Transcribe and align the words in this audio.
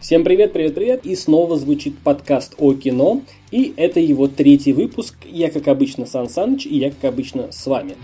Всем 0.00 0.24
привет, 0.24 0.54
привет, 0.54 0.74
привет! 0.74 1.04
И 1.04 1.14
снова 1.14 1.58
звучит 1.58 1.98
подкаст 1.98 2.54
о 2.56 2.72
кино. 2.72 3.20
И 3.50 3.74
это 3.76 4.00
его 4.00 4.28
третий 4.28 4.72
выпуск. 4.72 5.14
Я, 5.26 5.50
как 5.50 5.68
обычно, 5.68 6.06
Сан 6.06 6.26
Саныч, 6.26 6.64
и 6.64 6.78
я, 6.78 6.90
как 6.90 7.04
обычно, 7.04 7.52
с 7.52 7.66
вами. 7.66 7.96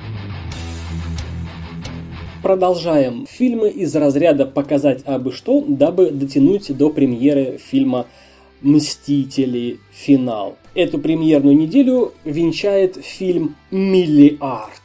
Продолжаем 2.43 3.27
фильмы 3.27 3.71
из 3.71 3.97
разряда 3.97 4.45
«показать 4.45 5.05
абы 5.07 5.33
что», 5.33 5.65
дабы 5.67 6.11
дотянуть 6.11 6.77
до 6.77 6.91
премьеры 6.91 7.57
фильма 7.57 8.07
«Мстители. 8.61 9.81
Финал». 9.91 10.59
Эту 10.75 10.99
премьерную 10.99 11.57
неделю 11.57 12.13
венчает 12.27 13.03
фильм 13.03 13.57
«Миллиард». 13.71 14.83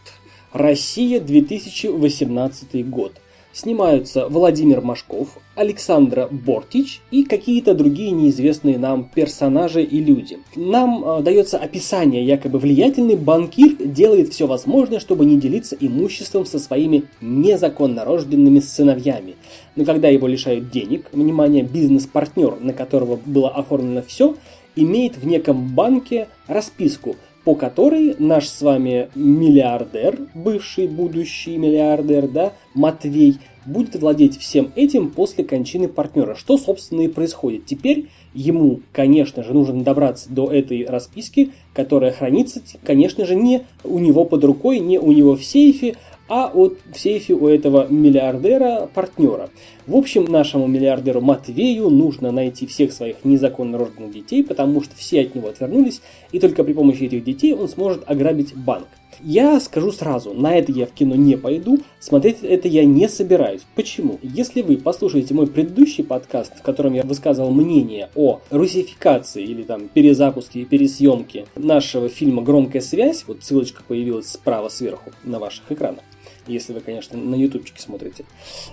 Россия, 0.53 1.19
2018 1.19 2.89
год. 2.89 3.20
Снимаются 3.53 4.27
Владимир 4.29 4.79
Машков, 4.79 5.37
Александра 5.55 6.29
Бортич 6.31 7.01
и 7.11 7.23
какие-то 7.23 7.73
другие 7.73 8.11
неизвестные 8.11 8.77
нам 8.77 9.09
персонажи 9.13 9.83
и 9.83 9.99
люди. 9.99 10.39
Нам 10.55 11.03
э, 11.03 11.21
дается 11.21 11.57
описание, 11.57 12.25
якобы 12.25 12.59
влиятельный 12.59 13.17
банкир 13.17 13.75
делает 13.75 14.29
все 14.29 14.47
возможное, 14.47 15.01
чтобы 15.01 15.25
не 15.25 15.37
делиться 15.37 15.75
имуществом 15.77 16.45
со 16.45 16.59
своими 16.59 17.03
незаконно 17.19 18.05
рожденными 18.05 18.59
сыновьями. 18.59 19.35
Но 19.75 19.83
когда 19.83 20.07
его 20.07 20.27
лишают 20.27 20.69
денег, 20.69 21.07
внимание, 21.11 21.63
бизнес-партнер, 21.63 22.57
на 22.61 22.71
которого 22.71 23.19
было 23.25 23.49
оформлено 23.49 24.01
все, 24.01 24.35
имеет 24.77 25.17
в 25.17 25.27
неком 25.27 25.75
банке 25.75 26.29
расписку– 26.47 27.17
по 27.43 27.55
которой 27.55 28.15
наш 28.19 28.47
с 28.47 28.61
вами 28.61 29.09
миллиардер, 29.15 30.19
бывший 30.33 30.87
будущий 30.87 31.57
миллиардер, 31.57 32.27
да, 32.27 32.53
Матвей, 32.73 33.37
будет 33.65 33.95
владеть 33.95 34.37
всем 34.39 34.71
этим 34.75 35.09
после 35.11 35.43
кончины 35.43 35.87
партнера. 35.87 36.35
Что, 36.35 36.57
собственно, 36.57 37.01
и 37.01 37.07
происходит. 37.07 37.65
Теперь 37.65 38.07
ему, 38.33 38.81
конечно 38.91 39.43
же, 39.43 39.53
нужно 39.53 39.83
добраться 39.83 40.29
до 40.31 40.51
этой 40.51 40.85
расписки, 40.85 41.51
которая 41.73 42.11
хранится, 42.11 42.61
конечно 42.83 43.25
же, 43.25 43.35
не 43.35 43.63
у 43.83 43.99
него 43.99 44.25
под 44.25 44.43
рукой, 44.43 44.79
не 44.79 44.99
у 44.99 45.11
него 45.11 45.35
в 45.35 45.43
сейфе, 45.43 45.95
а 46.33 46.49
от, 46.53 46.77
в 46.89 46.97
сейфе 46.97 47.33
у 47.33 47.49
этого 47.49 47.87
миллиардера 47.89 48.89
партнера. 48.93 49.49
В 49.85 49.97
общем, 49.97 50.23
нашему 50.23 50.65
миллиардеру 50.65 51.19
Матвею 51.19 51.89
нужно 51.89 52.31
найти 52.31 52.65
всех 52.65 52.93
своих 52.93 53.25
незаконно 53.25 53.77
рожденных 53.77 54.13
детей, 54.13 54.41
потому 54.41 54.81
что 54.81 54.95
все 54.95 55.23
от 55.23 55.35
него 55.35 55.49
отвернулись, 55.49 56.01
и 56.31 56.39
только 56.39 56.63
при 56.63 56.71
помощи 56.71 57.03
этих 57.03 57.25
детей 57.25 57.53
он 57.53 57.67
сможет 57.67 58.09
ограбить 58.09 58.55
банк. 58.55 58.87
Я 59.19 59.59
скажу 59.59 59.91
сразу, 59.91 60.33
на 60.33 60.55
это 60.55 60.71
я 60.71 60.85
в 60.85 60.93
кино 60.93 61.15
не 61.15 61.35
пойду, 61.35 61.79
смотреть 61.99 62.37
это 62.43 62.69
я 62.69 62.85
не 62.85 63.09
собираюсь. 63.09 63.61
Почему? 63.75 64.17
Если 64.23 64.61
вы 64.61 64.77
послушаете 64.77 65.33
мой 65.33 65.47
предыдущий 65.47 66.03
подкаст, 66.03 66.57
в 66.57 66.61
котором 66.61 66.93
я 66.93 67.03
высказывал 67.03 67.51
мнение 67.51 68.09
о 68.15 68.39
русификации 68.49 69.43
или 69.43 69.63
там 69.63 69.89
перезапуске 69.89 70.61
и 70.61 70.65
пересъемке 70.65 71.45
нашего 71.55 72.07
фильма 72.07 72.41
«Громкая 72.41 72.81
связь», 72.81 73.25
вот 73.27 73.43
ссылочка 73.43 73.83
появилась 73.85 74.29
справа 74.29 74.69
сверху 74.69 75.11
на 75.23 75.39
ваших 75.39 75.71
экранах, 75.71 76.03
если 76.47 76.73
вы, 76.73 76.81
конечно, 76.81 77.17
на 77.17 77.35
ютубчике 77.35 77.81
смотрите, 77.81 78.25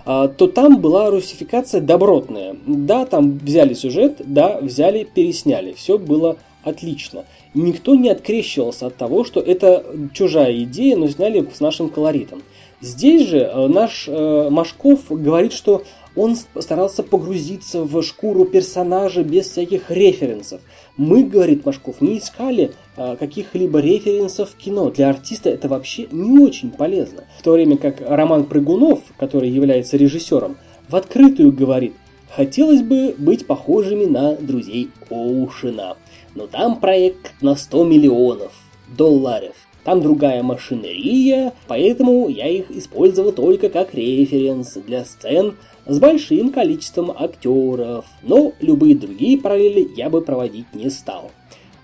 а, 0.05 0.29
то 0.29 0.47
там 0.47 0.81
была 0.81 1.11
русификация 1.11 1.81
добротная. 1.81 2.57
Да, 2.67 3.07
там 3.07 3.39
взяли 3.39 3.75
сюжет, 3.75 4.17
да, 4.25 4.59
взяли, 4.61 5.05
пересняли. 5.05 5.73
Все 5.73 5.99
было 5.99 6.37
отлично. 6.63 7.25
Никто 7.55 7.95
не 7.95 8.11
открещивался 8.11 8.87
от 8.87 8.97
того, 8.97 9.25
что 9.25 9.41
это 9.41 9.85
чужая 10.13 10.63
идея, 10.63 10.97
но 10.97 11.09
сняли 11.09 11.47
с 11.53 11.61
нашим 11.61 11.89
колоритом. 11.89 12.43
Здесь 12.81 13.27
же 13.27 13.39
э, 13.39 13.67
наш 13.67 14.07
э, 14.07 14.49
Машков 14.51 15.11
говорит, 15.11 15.53
что 15.53 15.83
он 16.19 16.37
старался 16.37 17.05
погрузиться 17.05 17.85
в 17.85 18.03
шкуру 18.03 18.45
персонажа 18.45 19.23
без 19.23 19.49
всяких 19.49 19.91
референсов. 19.91 20.61
Мы, 20.97 21.23
говорит 21.23 21.65
Машков, 21.65 22.01
не 22.01 22.19
искали 22.19 22.73
а, 22.97 23.15
каких-либо 23.15 23.79
референсов 23.79 24.51
в 24.51 24.57
кино. 24.57 24.91
Для 24.91 25.11
артиста 25.11 25.49
это 25.49 25.69
вообще 25.69 26.09
не 26.11 26.41
очень 26.41 26.73
полезно. 26.73 27.25
В 27.39 27.43
то 27.43 27.53
время 27.53 27.77
как 27.77 28.01
Роман 28.01 28.47
Прыгунов, 28.47 29.01
который 29.17 29.49
является 29.49 29.97
режиссером, 29.97 30.57
в 30.89 30.97
открытую 30.97 31.53
говорит, 31.53 31.95
хотелось 32.35 32.83
бы 32.83 33.15
быть 33.17 33.47
похожими 33.47 34.05
на 34.05 34.35
друзей 34.35 34.91
Оушена. 35.11 35.97
Но 36.35 36.49
там 36.49 36.81
проект 36.81 37.33
на 37.41 37.55
100 37.55 37.85
миллионов 37.85 38.53
долларов. 38.89 39.55
Там 39.85 40.03
другая 40.03 40.43
машинерия, 40.43 41.53
поэтому 41.67 42.29
я 42.29 42.49
их 42.49 42.71
использовал 42.71 43.33
только 43.33 43.69
как 43.69 43.95
референс 43.95 44.75
для 44.87 45.05
сцен 45.05 45.57
с 45.87 45.99
большим 45.99 46.51
количеством 46.51 47.11
актеров, 47.17 48.05
но 48.23 48.53
любые 48.61 48.95
другие 48.95 49.39
параллели 49.39 49.89
я 49.97 50.11
бы 50.11 50.21
проводить 50.21 50.67
не 50.75 50.91
стал. 50.91 51.31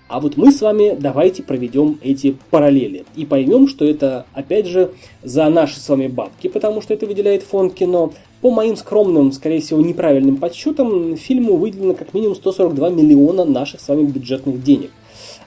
А 0.07 0.19
вот 0.19 0.37
мы 0.37 0.51
с 0.51 0.61
вами 0.61 0.95
давайте 0.99 1.41
проведем 1.41 1.97
эти 2.03 2.37
параллели 2.51 3.05
и 3.15 3.25
поймем, 3.25 3.67
что 3.67 3.85
это, 3.85 4.27
опять 4.33 4.67
же, 4.67 4.91
за 5.23 5.49
наши 5.49 5.79
с 5.79 5.89
вами 5.89 6.05
бабки, 6.05 6.47
потому 6.47 6.81
что 6.81 6.93
это 6.93 7.07
выделяет 7.07 7.41
фонд 7.41 7.73
кино. 7.73 8.13
По 8.41 8.51
моим 8.51 8.75
скромным, 8.75 9.31
скорее 9.31 9.61
всего, 9.61 9.81
неправильным 9.81 10.37
подсчетам, 10.37 11.17
фильму 11.17 11.55
выделено 11.55 11.95
как 11.95 12.13
минимум 12.13 12.35
142 12.35 12.91
миллиона 12.91 13.45
наших 13.45 13.81
с 13.81 13.87
вами 13.87 14.03
бюджетных 14.03 14.63
денег– 14.63 14.91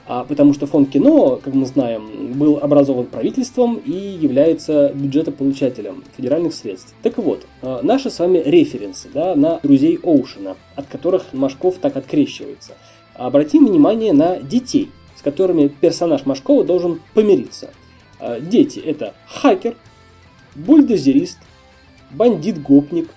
потому 0.08 0.54
что 0.54 0.66
фонд 0.66 0.88
кино, 0.88 1.38
как 1.42 1.52
мы 1.52 1.66
знаем, 1.66 2.32
был 2.32 2.58
образован 2.62 3.04
правительством 3.04 3.76
и 3.76 3.92
является 3.92 4.91
бюджетополучателем 4.94 6.02
федеральных 6.16 6.54
средств. 6.54 6.94
Так 7.02 7.19
вот, 7.19 7.44
а, 7.60 7.80
наши 7.82 8.08
с 8.08 8.19
вами 8.19 8.38
референсы 8.38 9.10
да, 9.12 9.34
на 9.34 9.60
друзей 9.62 9.98
Оушена, 10.02 10.56
от 10.76 10.86
которых 10.86 11.34
Машков 11.34 11.76
так 11.76 11.98
открещивается. 11.98 12.72
Обратим 13.14 13.66
внимание 13.66 14.14
на 14.14 14.38
детей, 14.38 14.91
с 15.14 15.20
которыми 15.20 15.69
персонаж 15.69 16.25
Машкова 16.25 16.64
должен 16.64 17.02
помириться. 17.12 17.70
А, 18.19 18.40
дети– 18.40 18.78
это 18.84 19.12
хакер, 19.26 19.76
бульдозерист, 20.54 21.38
бандит-гопник 22.12 23.10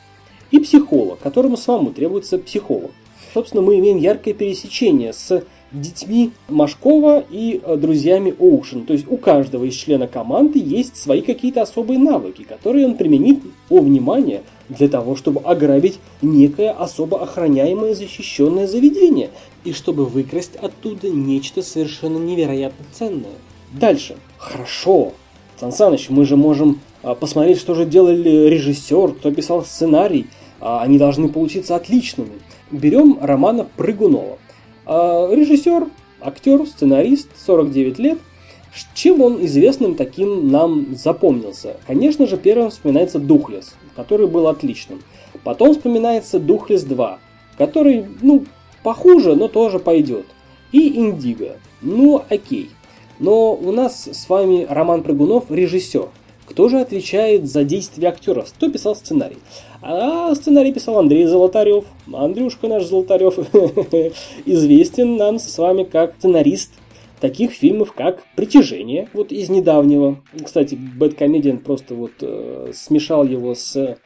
и 0.51 0.59
психолог, 0.59 1.19
которому 1.19 1.55
самому 1.55 1.91
требуется 1.91 2.37
психолог. 2.37 2.91
Собственно, 3.33 3.63
мы 3.63 3.79
имеем 3.79 3.97
яркое 3.97 4.33
пересечение 4.33 5.13
с 5.13 5.45
детьми 5.71 6.31
Машкова 6.49 7.23
и 7.29 7.61
э, 7.63 7.75
друзьями 7.77 8.35
Оушен. 8.37 8.85
То 8.85 8.93
есть 8.93 9.05
у 9.09 9.17
каждого 9.17 9.63
из 9.65 9.73
члена 9.73 10.07
команды 10.07 10.59
есть 10.59 10.97
свои 10.97 11.21
какие-то 11.21 11.61
особые 11.61 11.99
навыки, 11.99 12.43
которые 12.43 12.85
он 12.85 12.95
применит, 12.95 13.39
о 13.69 13.79
внимание, 13.79 14.41
для 14.69 14.87
того, 14.87 15.15
чтобы 15.15 15.41
ограбить 15.41 15.99
некое 16.21 16.71
особо 16.71 17.21
охраняемое 17.21 17.93
защищенное 17.93 18.67
заведение 18.67 19.29
и 19.63 19.73
чтобы 19.73 20.05
выкрасть 20.05 20.55
оттуда 20.55 21.09
нечто 21.09 21.61
совершенно 21.61 22.17
невероятно 22.17 22.85
ценное. 22.91 23.37
Дальше. 23.73 24.15
Хорошо. 24.37 25.13
Сан 25.59 25.71
Саныч, 25.71 26.09
мы 26.09 26.25
же 26.25 26.35
можем 26.35 26.81
а, 27.03 27.15
посмотреть, 27.15 27.59
что 27.59 27.75
же 27.75 27.85
делали 27.85 28.47
режиссер, 28.49 29.13
кто 29.13 29.31
писал 29.31 29.63
сценарий. 29.63 30.27
А, 30.59 30.81
они 30.81 30.97
должны 30.97 31.29
получиться 31.29 31.75
отличными. 31.75 32.39
Берем 32.71 33.17
романа 33.21 33.67
Прыгунова. 33.77 34.37
А, 34.85 35.33
режиссер, 35.33 35.87
актер, 36.21 36.65
сценарист, 36.65 37.29
49 37.45 37.99
лет. 37.99 38.17
Чем 38.93 39.21
он 39.21 39.45
известным 39.45 39.95
таким 39.95 40.49
нам 40.49 40.95
запомнился? 40.95 41.75
Конечно 41.85 42.25
же, 42.25 42.37
первым 42.37 42.69
вспоминается 42.69 43.19
Духлес, 43.19 43.75
который 43.95 44.27
был 44.27 44.47
отличным. 44.47 45.01
Потом 45.43 45.73
вспоминается 45.73 46.39
Духлес 46.39 46.83
2, 46.83 47.19
который, 47.57 48.05
ну, 48.21 48.45
похуже, 48.83 49.35
но 49.35 49.47
тоже 49.49 49.79
пойдет. 49.79 50.25
И 50.71 50.97
Индиго. 50.97 51.57
Ну, 51.81 52.23
окей. 52.29 52.69
Но 53.19 53.53
у 53.53 53.71
нас 53.71 54.07
с 54.07 54.29
вами 54.29 54.65
Роман 54.69 55.03
Прыгунов 55.03 55.51
режиссер. 55.51 56.07
Кто 56.51 56.67
же 56.67 56.81
отвечает 56.81 57.49
за 57.49 57.63
действия 57.63 58.09
актеров? 58.09 58.51
Кто 58.51 58.69
писал 58.69 58.93
сценарий? 58.93 59.37
А 59.81 60.35
сценарий 60.35 60.73
писал 60.73 60.99
Андрей 60.99 61.25
Золотарев. 61.25 61.85
Андрюшка 62.11 62.67
наш 62.67 62.83
Золотарев 62.83 63.39
известен 64.45 65.15
нам 65.15 65.39
с 65.39 65.57
вами 65.57 65.83
как 65.85 66.15
сценарист 66.17 66.73
таких 67.21 67.51
фильмов, 67.51 67.93
как 67.93 68.23
«Притяжение», 68.35 69.07
вот 69.13 69.31
из 69.31 69.49
недавнего. 69.49 70.21
Кстати, 70.43 70.75
Бэткомедиан 70.75 71.59
просто 71.59 71.95
вот 71.95 72.11
э, 72.19 72.71
смешал 72.75 73.23
его 73.23 73.55
с... 73.55 73.97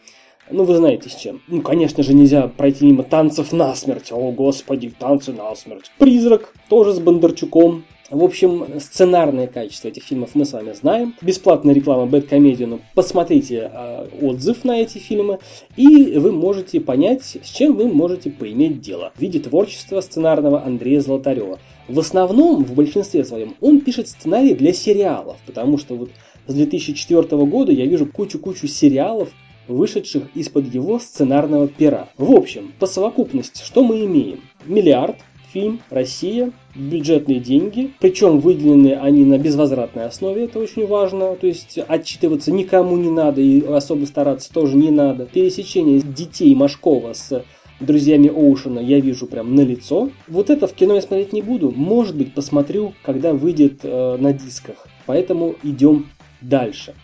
Ну, 0.51 0.65
вы 0.65 0.75
знаете 0.75 1.09
с 1.09 1.15
чем. 1.15 1.41
Ну, 1.47 1.63
конечно 1.63 2.03
же, 2.03 2.13
нельзя 2.13 2.47
пройти 2.47 2.85
мимо 2.85 3.01
танцев 3.01 3.53
на 3.53 3.73
смерть. 3.73 4.11
О, 4.11 4.31
господи, 4.31 4.93
танцы 4.99 5.33
на 5.33 5.55
смерть. 5.55 5.91
«Призрак» 5.97 6.53
тоже 6.69 6.93
с 6.93 6.99
Бондарчуком. 6.99 7.85
В 8.11 8.23
общем, 8.23 8.65
сценарное 8.79 9.47
качество 9.47 9.87
этих 9.87 10.03
фильмов 10.03 10.31
мы 10.35 10.45
с 10.45 10.53
вами 10.53 10.73
знаем. 10.73 11.15
Бесплатная 11.21 11.73
реклама 11.73 12.05
Бэткомедиану. 12.05 12.81
Посмотрите 12.93 13.71
э, 13.73 14.07
отзыв 14.21 14.63
на 14.63 14.79
эти 14.79 14.99
фильмы, 14.99 15.39
и 15.75 16.19
вы 16.19 16.31
можете 16.31 16.79
понять, 16.79 17.23
с 17.23 17.49
чем 17.49 17.75
вы 17.75 17.87
можете 17.87 18.29
поиметь 18.29 18.79
дело 18.79 19.11
в 19.15 19.21
виде 19.21 19.39
творчества 19.39 20.01
сценарного 20.01 20.63
Андрея 20.63 21.01
Золотарева. 21.01 21.57
В 21.87 21.99
основном, 21.99 22.63
в 22.63 22.75
большинстве 22.75 23.25
своем, 23.25 23.55
он 23.59 23.81
пишет 23.81 24.07
сценарии 24.07 24.53
для 24.53 24.71
сериалов, 24.71 25.37
потому 25.47 25.79
что 25.79 25.95
вот 25.95 26.11
с 26.45 26.53
2004 26.53 27.23
года 27.45 27.71
я 27.71 27.87
вижу 27.87 28.05
кучу-кучу 28.05 28.67
сериалов, 28.67 29.29
вышедших 29.67 30.23
из-под 30.35 30.71
его 30.71 30.99
сценарного 30.99 31.67
пера. 31.67 32.09
В 32.17 32.31
общем, 32.31 32.71
по 32.79 32.85
совокупности, 32.85 33.63
что 33.63 33.83
мы 33.83 34.05
имеем? 34.05 34.41
Миллиард, 34.65 35.15
фильм, 35.55 35.79
Россия, 35.89 36.51
бюджетные 36.75 37.39
деньги, 37.39 37.93
причем 38.01 38.39
выделены 38.39 38.93
они 38.95 39.23
на 39.23 39.37
безвозвратной 39.37 40.05
основе, 40.05 40.43
это 40.43 40.59
очень 40.59 40.85
важно, 40.85 41.33
то 41.35 41.47
есть 41.47 41.79
отчитываться 41.87 42.51
никому 42.51 42.97
не 42.97 43.09
надо 43.09 43.39
и 43.39 43.65
особо 43.65 44.05
стараться 44.05 44.51
тоже 44.51 44.75
не 44.75 44.91
надо. 44.91 45.25
Пересечение 45.25 46.01
детей 46.01 46.53
Машкова 46.53 47.13
с 47.13 47.41
друзьями 47.79 48.27
Оушена 48.27 48.79
я 48.79 48.99
вижу 48.99 49.27
прям 49.27 49.55
на 49.55 49.61
лицо. 49.61 50.09
Вот 50.27 50.49
это 50.49 50.67
в 50.67 50.73
кино 50.73 50.95
я 50.95 51.01
смотреть 51.01 51.31
не 51.31 51.41
буду, 51.41 51.71
может 51.71 52.17
быть 52.17 52.33
посмотрю, 52.33 52.93
когда 53.01 53.33
выйдет 53.33 53.79
э, 53.83 54.17
на 54.19 54.33
дисках. 54.33 54.87
Поэтому 55.05 55.55
идем 55.63 56.07
дальше. 56.41 56.95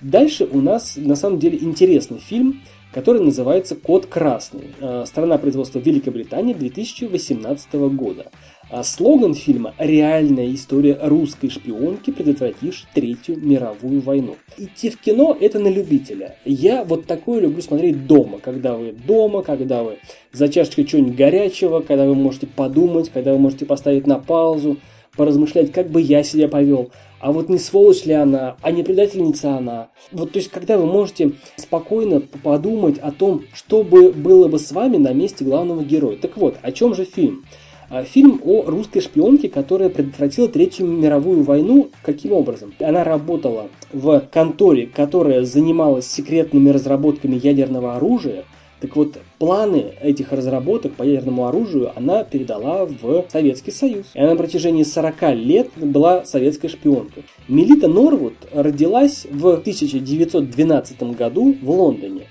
Дальше 0.00 0.48
у 0.50 0.62
нас 0.62 0.94
на 0.96 1.14
самом 1.14 1.38
деле 1.38 1.58
интересный 1.60 2.20
фильм, 2.20 2.62
который 2.98 3.22
называется 3.22 3.76
«Код 3.76 4.06
красный». 4.06 4.72
Э, 4.80 5.04
страна 5.06 5.38
производства 5.38 5.78
Великобритании 5.78 6.52
2018 6.52 7.74
года. 7.94 8.26
А 8.72 8.82
слоган 8.82 9.34
фильма 9.34 9.72
«Реальная 9.78 10.52
история 10.52 10.98
русской 11.00 11.48
шпионки, 11.48 12.10
предотвратившей 12.10 12.88
Третью 12.92 13.38
мировую 13.38 14.00
войну». 14.00 14.34
Идти 14.56 14.90
в 14.90 14.98
кино– 14.98 15.36
это 15.40 15.60
на 15.60 15.68
любителя. 15.68 16.38
Я 16.44 16.82
вот 16.82 17.06
такое 17.06 17.40
люблю 17.40 17.62
смотреть 17.62 18.08
дома, 18.08 18.40
когда 18.40 18.76
вы 18.76 18.90
дома, 18.90 19.44
когда 19.44 19.84
вы 19.84 19.98
за 20.32 20.48
чашечкой 20.48 20.84
чего-нибудь 20.84 21.14
горячего, 21.14 21.78
когда 21.78 22.04
вы 22.04 22.16
можете 22.16 22.48
подумать, 22.48 23.10
когда 23.10 23.32
вы 23.32 23.38
можете 23.38 23.64
поставить 23.64 24.08
на 24.08 24.18
паузу, 24.18 24.76
поразмышлять, 25.18 25.70
как 25.72 25.90
бы 25.90 26.00
я 26.00 26.22
себя 26.22 26.48
повел 26.48 26.90
а 27.20 27.32
вот 27.32 27.48
не 27.48 27.58
сволочь 27.58 28.04
ли 28.04 28.12
она, 28.12 28.56
а 28.62 28.70
не 28.70 28.82
предательница 28.82 29.56
она. 29.56 29.88
Вот, 30.12 30.32
то 30.32 30.38
есть, 30.38 30.50
когда 30.50 30.78
вы 30.78 30.86
можете 30.86 31.32
спокойно 31.56 32.20
подумать 32.20 32.98
о 32.98 33.10
том, 33.10 33.42
что 33.52 33.82
бы 33.82 34.12
было 34.12 34.48
бы 34.48 34.58
с 34.58 34.72
вами 34.72 34.96
на 34.96 35.12
месте 35.12 35.44
главного 35.44 35.82
героя. 35.82 36.16
Так 36.16 36.36
вот, 36.36 36.56
о 36.62 36.72
чем 36.72 36.94
же 36.94 37.04
фильм? 37.04 37.44
А, 37.90 38.04
фильм 38.04 38.40
о 38.44 38.64
русской 38.64 39.00
шпионке, 39.00 39.48
которая 39.48 39.88
предотвратила 39.88 40.48
Третью 40.48 40.86
мировую 40.86 41.42
войну. 41.42 41.88
Каким 42.02 42.32
образом? 42.32 42.74
Она 42.80 43.02
работала 43.02 43.68
в 43.92 44.20
конторе, 44.30 44.86
которая 44.86 45.44
занималась 45.44 46.06
секретными 46.06 46.68
разработками 46.68 47.40
ядерного 47.42 47.96
оружия, 47.96 48.44
так 48.80 48.94
вот, 48.94 49.18
планы 49.38 49.94
этих 50.00 50.32
разработок 50.32 50.94
по 50.94 51.02
ядерному 51.02 51.46
оружию 51.46 51.90
она 51.96 52.22
передала 52.22 52.86
в 52.86 53.24
Советский 53.28 53.72
Союз. 53.72 54.06
И 54.14 54.18
она 54.20 54.30
на 54.30 54.36
протяжении 54.36 54.84
40 54.84 55.34
лет 55.34 55.70
была 55.76 56.24
советской 56.24 56.68
шпионкой. 56.68 57.24
Мелита 57.48 57.88
Норвуд 57.88 58.34
родилась 58.52 59.26
в 59.30 59.48
1912 59.48 61.02
году 61.14 61.56
в 61.60 61.70
Лондоне. 61.70 62.26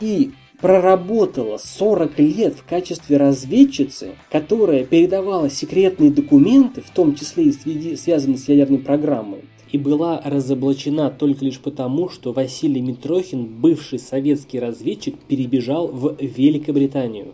И 0.00 0.30
проработала 0.60 1.58
40 1.58 2.18
лет 2.20 2.54
в 2.54 2.64
качестве 2.64 3.18
разведчицы, 3.18 4.12
которая 4.30 4.84
передавала 4.84 5.50
секретные 5.50 6.10
документы, 6.10 6.80
в 6.80 6.90
том 6.90 7.14
числе 7.14 7.44
и 7.44 7.96
связанные 7.96 8.38
с 8.38 8.48
ядерной 8.48 8.78
программой, 8.78 9.44
и 9.74 9.76
была 9.76 10.20
разоблачена 10.24 11.10
только 11.10 11.44
лишь 11.44 11.58
потому, 11.58 12.08
что 12.08 12.32
Василий 12.32 12.80
Митрохин, 12.80 13.44
бывший 13.44 13.98
советский 13.98 14.60
разведчик, 14.60 15.18
перебежал 15.26 15.88
в 15.88 16.14
Великобританию. 16.20 17.32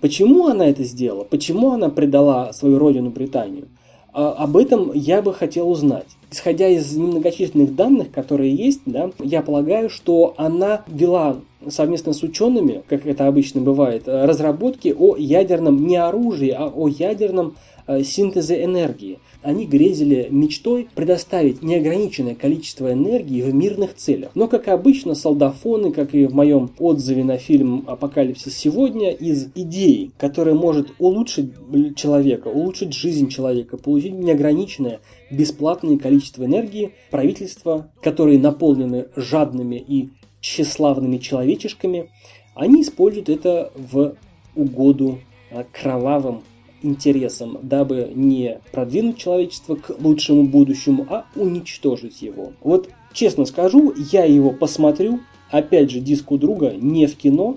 Почему 0.00 0.48
она 0.48 0.66
это 0.66 0.82
сделала? 0.82 1.22
Почему 1.22 1.70
она 1.70 1.88
предала 1.88 2.52
свою 2.52 2.80
родину 2.80 3.10
Британию? 3.10 3.68
А, 4.12 4.32
об 4.32 4.56
этом 4.56 4.90
я 4.94 5.22
бы 5.22 5.32
хотел 5.32 5.70
узнать. 5.70 6.08
Исходя 6.32 6.66
из 6.66 6.96
немногочисленных 6.96 7.76
данных, 7.76 8.10
которые 8.10 8.52
есть, 8.52 8.80
да, 8.84 9.12
я 9.20 9.40
полагаю, 9.42 9.88
что 9.88 10.34
она 10.38 10.82
вела 10.88 11.36
совместно 11.68 12.14
с 12.14 12.22
учеными, 12.24 12.82
как 12.88 13.06
это 13.06 13.28
обычно 13.28 13.60
бывает, 13.60 14.08
разработки 14.08 14.92
о 14.98 15.14
ядерном 15.16 15.86
не 15.86 15.98
оружии, 15.98 16.50
а 16.50 16.66
о 16.66 16.88
ядерном 16.88 17.54
э, 17.86 18.02
синтезе 18.02 18.64
энергии 18.64 19.18
они 19.46 19.64
грезили 19.64 20.26
мечтой 20.28 20.88
предоставить 20.92 21.62
неограниченное 21.62 22.34
количество 22.34 22.92
энергии 22.92 23.42
в 23.42 23.54
мирных 23.54 23.94
целях. 23.94 24.32
Но, 24.34 24.48
как 24.48 24.66
обычно, 24.66 25.14
солдафоны, 25.14 25.92
как 25.92 26.16
и 26.16 26.26
в 26.26 26.34
моем 26.34 26.68
отзыве 26.80 27.22
на 27.22 27.38
фильм 27.38 27.84
«Апокалипсис 27.86 28.56
сегодня», 28.56 29.12
из 29.12 29.48
идеи, 29.54 30.10
которая 30.18 30.56
может 30.56 30.88
улучшить 30.98 31.52
человека, 31.94 32.48
улучшить 32.48 32.92
жизнь 32.92 33.28
человека, 33.28 33.76
получить 33.76 34.14
неограниченное 34.14 34.98
бесплатное 35.30 35.96
количество 35.96 36.44
энергии, 36.44 36.90
правительства, 37.12 37.92
которые 38.02 38.40
наполнены 38.40 39.06
жадными 39.14 39.76
и 39.76 40.08
тщеславными 40.40 41.18
человечешками, 41.18 42.10
они 42.56 42.82
используют 42.82 43.28
это 43.28 43.70
в 43.76 44.16
угоду 44.56 45.20
а, 45.52 45.64
кровавым 45.70 46.42
интересам, 46.82 47.58
дабы 47.62 48.10
не 48.14 48.60
продвинуть 48.72 49.18
человечество 49.18 49.76
к 49.76 49.96
лучшему 50.00 50.44
будущему, 50.44 51.06
а 51.08 51.26
уничтожить 51.34 52.22
его. 52.22 52.52
Вот 52.60 52.90
честно 53.12 53.44
скажу, 53.46 53.94
я 54.12 54.24
его 54.24 54.52
посмотрю, 54.52 55.20
опять 55.50 55.90
же, 55.90 56.00
диск 56.00 56.30
у 56.32 56.38
друга, 56.38 56.74
не 56.76 57.06
в 57.06 57.16
кино, 57.16 57.56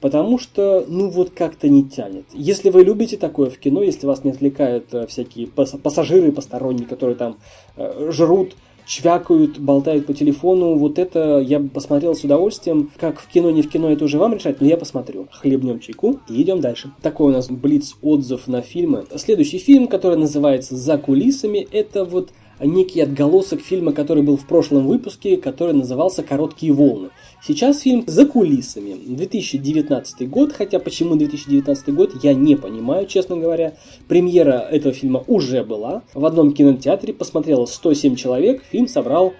потому 0.00 0.38
что, 0.38 0.84
ну 0.88 1.08
вот 1.08 1.30
как-то 1.30 1.68
не 1.68 1.84
тянет. 1.84 2.26
Если 2.32 2.70
вы 2.70 2.82
любите 2.82 3.16
такое 3.16 3.50
в 3.50 3.58
кино, 3.58 3.82
если 3.82 4.06
вас 4.06 4.24
не 4.24 4.30
отвлекают 4.30 4.92
э, 4.92 5.06
всякие 5.06 5.46
пассажиры 5.46 6.32
посторонние, 6.32 6.86
которые 6.86 7.16
там 7.16 7.36
э, 7.76 8.10
жрут 8.12 8.56
чвякают, 8.86 9.58
болтают 9.58 10.06
по 10.06 10.14
телефону. 10.14 10.76
Вот 10.76 10.98
это 10.98 11.40
я 11.40 11.60
посмотрел 11.60 12.14
с 12.14 12.24
удовольствием. 12.24 12.90
Как 12.98 13.20
в 13.20 13.26
кино, 13.26 13.50
не 13.50 13.62
в 13.62 13.68
кино, 13.68 13.90
это 13.90 14.04
уже 14.04 14.18
вам 14.18 14.34
решать, 14.34 14.60
но 14.60 14.66
я 14.66 14.76
посмотрю. 14.76 15.26
Хлебнем 15.32 15.80
чайку 15.80 16.20
и 16.28 16.40
идем 16.40 16.60
дальше. 16.60 16.90
Такой 17.02 17.28
у 17.28 17.32
нас 17.32 17.50
блиц 17.50 17.96
отзыв 18.00 18.46
на 18.46 18.62
фильмы. 18.62 19.04
Следующий 19.16 19.58
фильм, 19.58 19.88
который 19.88 20.16
называется 20.16 20.76
«За 20.76 20.96
кулисами», 20.98 21.66
это 21.70 22.04
вот 22.04 22.30
некий 22.60 23.00
отголосок 23.00 23.60
фильма, 23.60 23.92
который 23.92 24.22
был 24.22 24.36
в 24.36 24.46
прошлом 24.46 24.86
выпуске, 24.86 25.36
который 25.36 25.74
назывался 25.74 26.22
«Короткие 26.22 26.72
волны». 26.72 27.10
Сейчас 27.42 27.80
фильм 27.80 28.04
«За 28.06 28.26
кулисами». 28.26 28.94
2019 29.06 30.28
год, 30.28 30.52
хотя 30.52 30.78
почему 30.78 31.16
2019 31.16 31.94
год, 31.94 32.12
я 32.22 32.34
не 32.34 32.56
понимаю, 32.56 33.06
честно 33.06 33.36
говоря. 33.36 33.74
Премьера 34.08 34.66
этого 34.70 34.94
фильма 34.94 35.22
уже 35.26 35.64
была. 35.64 36.02
В 36.14 36.24
одном 36.24 36.52
кинотеатре 36.52 37.12
посмотрело 37.12 37.66
107 37.66 38.16
человек, 38.16 38.62
фильм 38.70 38.88
собрал 38.88 39.34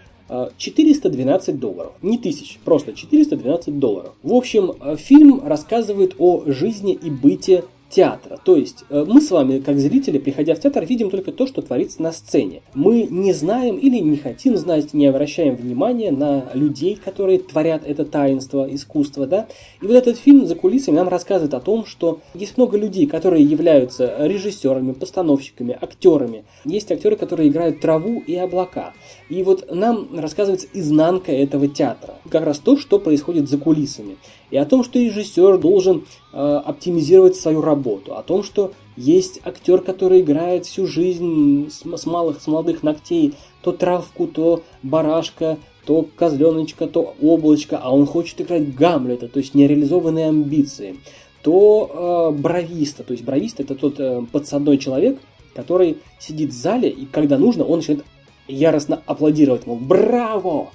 412 0.56 1.48
э, 1.48 1.52
долларов. 1.52 1.92
Не 2.02 2.18
тысяч, 2.18 2.58
просто 2.64 2.92
412 2.92 3.78
долларов. 3.78 4.12
В 4.22 4.34
общем, 4.34 4.72
э, 4.80 4.96
фильм 4.96 5.42
рассказывает 5.44 6.14
о 6.18 6.42
жизни 6.46 6.92
и 6.92 7.10
быте 7.10 7.64
театра. 7.96 8.38
То 8.44 8.56
есть 8.56 8.84
э, 8.90 9.04
мы 9.08 9.22
с 9.22 9.30
вами, 9.30 9.58
как 9.58 9.78
зрители, 9.78 10.18
приходя 10.18 10.54
в 10.54 10.60
театр, 10.60 10.84
видим 10.84 11.08
только 11.08 11.32
то, 11.32 11.46
что 11.46 11.62
творится 11.62 12.02
на 12.02 12.12
сцене. 12.12 12.60
Мы 12.74 13.08
не 13.10 13.32
знаем 13.32 13.78
или 13.78 13.98
не 14.00 14.18
хотим 14.18 14.58
знать, 14.58 14.92
не 14.92 15.06
обращаем 15.06 15.56
внимания 15.56 16.12
на 16.12 16.44
людей, 16.52 16.98
которые 17.02 17.38
творят 17.38 17.82
это 17.86 18.04
таинство, 18.04 18.68
искусство. 18.70 19.26
Да? 19.26 19.46
И 19.80 19.86
вот 19.86 19.96
этот 19.96 20.18
фильм 20.18 20.46
«За 20.46 20.54
кулисами» 20.54 20.96
нам 20.96 21.08
рассказывает 21.08 21.54
о 21.54 21.60
том, 21.60 21.86
что 21.86 22.20
есть 22.34 22.58
много 22.58 22.76
людей, 22.76 23.06
которые 23.06 23.42
являются 23.42 24.14
режиссерами, 24.18 24.92
постановщиками, 24.92 25.78
актерами. 25.80 26.44
Есть 26.66 26.92
актеры, 26.92 27.16
которые 27.16 27.48
играют 27.48 27.80
траву 27.80 28.22
и 28.26 28.34
облака. 28.34 28.92
И 29.30 29.42
вот 29.42 29.74
нам 29.74 30.08
рассказывается 30.14 30.68
изнанка 30.74 31.32
этого 31.32 31.66
театра. 31.66 32.16
Как 32.28 32.44
раз 32.44 32.58
то, 32.58 32.76
что 32.76 32.98
происходит 32.98 33.48
за 33.48 33.56
кулисами 33.56 34.16
и 34.56 34.58
о 34.58 34.64
том, 34.64 34.82
что 34.82 34.98
режиссер 34.98 35.58
должен 35.58 36.06
э, 36.32 36.38
оптимизировать 36.38 37.36
свою 37.36 37.60
работу, 37.60 38.16
о 38.16 38.22
том, 38.22 38.42
что 38.42 38.72
есть 38.96 39.38
актер, 39.44 39.82
который 39.82 40.22
играет 40.22 40.64
всю 40.64 40.86
жизнь 40.86 41.68
с, 41.68 41.82
с 41.84 42.06
малых, 42.06 42.40
с 42.40 42.46
молодых 42.46 42.82
ногтей, 42.82 43.34
то 43.60 43.72
травку, 43.72 44.26
то 44.26 44.62
барашка, 44.82 45.58
то 45.84 46.08
козленочка, 46.16 46.86
то 46.86 47.14
облачко, 47.20 47.76
а 47.76 47.94
он 47.94 48.06
хочет 48.06 48.40
играть 48.40 48.74
Гамлета, 48.74 49.28
то 49.28 49.40
есть 49.40 49.54
нереализованные 49.54 50.28
амбиции, 50.28 51.00
то 51.42 52.32
э, 52.32 52.40
бровиста, 52.40 53.04
то 53.04 53.12
есть 53.12 53.24
бровист 53.24 53.60
это 53.60 53.74
тот 53.74 54.00
э, 54.00 54.22
подсадной 54.32 54.78
человек, 54.78 55.18
который 55.54 55.98
сидит 56.18 56.54
в 56.54 56.56
зале, 56.56 56.88
и 56.88 57.04
когда 57.04 57.36
нужно, 57.36 57.62
он 57.64 57.80
начинает 57.80 58.06
яростно 58.48 59.02
аплодировать, 59.04 59.66
мол, 59.66 59.76
браво! 59.76 60.70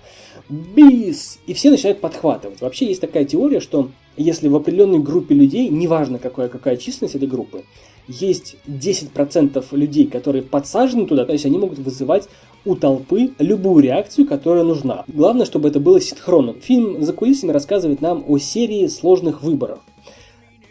Бис! 0.51 1.39
И 1.48 1.53
все 1.53 1.70
начинают 1.70 2.01
подхватывать. 2.01 2.62
Вообще 2.62 2.88
есть 2.88 3.01
такая 3.01 3.25
теория, 3.25 3.60
что 3.60 3.89
если 4.17 4.48
в 4.48 4.55
определенной 4.55 5.00
группе 5.00 5.34
людей, 5.34 5.70
неважно 5.70 6.20
какая, 6.20 6.50
какая 6.50 6.77
численность 6.77 7.15
этой 7.15 7.27
группы, 7.27 7.63
есть 8.08 8.58
10% 8.67 9.65
людей, 9.72 10.08
которые 10.08 10.43
подсажены 10.43 11.05
туда, 11.05 11.25
то 11.25 11.34
есть 11.34 11.46
они 11.46 11.58
могут 11.58 11.79
вызывать 11.79 12.27
у 12.65 12.75
толпы 12.75 13.31
любую 13.39 13.84
реакцию, 13.84 14.27
которая 14.27 14.63
нужна. 14.63 15.05
Главное, 15.08 15.46
чтобы 15.46 15.70
это 15.70 15.79
было 15.79 16.01
синхронно. 16.01 16.53
Фильм 16.53 17.03
«За 17.03 17.13
кулисами» 17.13 17.51
рассказывает 17.51 18.01
нам 18.01 18.24
о 18.27 18.38
серии 18.38 18.88
сложных 18.88 19.41
выборов. 19.41 19.79